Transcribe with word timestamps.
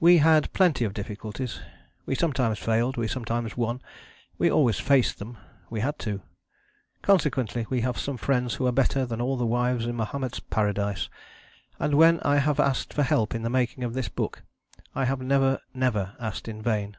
We 0.00 0.18
had 0.18 0.52
plenty 0.52 0.84
of 0.84 0.94
difficulties; 0.94 1.60
we 2.04 2.16
sometimes 2.16 2.58
failed, 2.58 2.96
we 2.96 3.06
sometimes 3.06 3.56
won; 3.56 3.80
we 4.36 4.50
always 4.50 4.80
faced 4.80 5.20
them 5.20 5.38
we 5.70 5.78
had 5.78 5.96
to. 6.00 6.22
Consequently 7.02 7.68
we 7.70 7.82
have 7.82 7.96
some 7.96 8.16
friends 8.16 8.54
who 8.54 8.66
are 8.66 8.72
better 8.72 9.06
than 9.06 9.20
all 9.20 9.36
the 9.36 9.46
wives 9.46 9.86
in 9.86 9.94
Mahomet's 9.94 10.40
paradise, 10.40 11.08
and 11.78 11.94
when 11.94 12.18
I 12.22 12.38
have 12.38 12.58
asked 12.58 12.92
for 12.92 13.04
help 13.04 13.32
in 13.32 13.42
the 13.42 13.48
making 13.48 13.84
of 13.84 13.94
this 13.94 14.08
book 14.08 14.42
I 14.92 15.04
have 15.04 15.20
never 15.20 15.60
never 15.72 16.16
asked 16.18 16.48
in 16.48 16.60
vain. 16.60 16.96